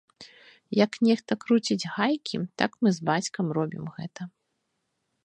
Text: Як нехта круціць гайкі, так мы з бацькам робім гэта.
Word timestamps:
Як 0.85 0.91
нехта 1.07 1.35
круціць 1.43 1.89
гайкі, 1.97 2.37
так 2.63 2.71
мы 2.87 2.95
з 2.97 3.05
бацькам 3.11 3.45
робім 3.59 3.85
гэта. 3.99 4.21